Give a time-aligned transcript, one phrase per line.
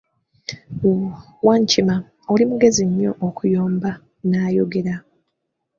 [1.45, 1.95] Wankima,
[2.31, 3.91] oli mugezi nnyo okuyomba,
[4.29, 4.95] n'ayogera.